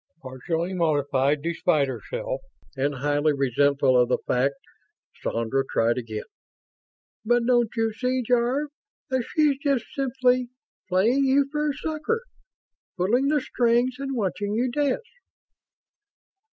Partially 0.23 0.73
mollified 0.73 1.43
despite 1.43 1.87
herself, 1.87 2.41
and 2.75 2.95
highly 2.95 3.33
resentful 3.33 3.95
of 4.01 4.09
the 4.09 4.17
fact, 4.25 4.55
Sandra 5.21 5.63
tried 5.69 5.99
again. 5.99 6.23
"But 7.23 7.45
don't 7.45 7.69
you 7.75 7.93
see, 7.93 8.23
Jarve, 8.23 8.71
that 9.11 9.25
she's 9.35 9.59
just 9.59 9.85
simply 9.93 10.49
playing 10.89 11.25
you 11.25 11.47
for 11.51 11.69
a 11.69 11.73
sucker? 11.75 12.23
Pulling 12.97 13.27
the 13.27 13.41
strings 13.41 13.97
and 13.99 14.15
watching 14.17 14.55
you 14.55 14.71
dance?" 14.71 15.07